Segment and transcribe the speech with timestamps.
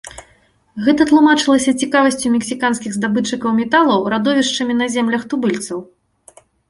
[0.85, 5.79] Гэта тлумачылася цікавасцю мексіканскіх здабытчыкаў металаў радовішчамі на землях тубыльцаў.